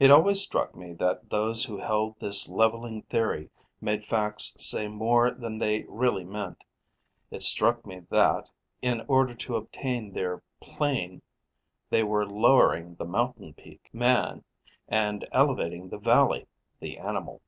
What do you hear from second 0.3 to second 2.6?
struck me that those who held this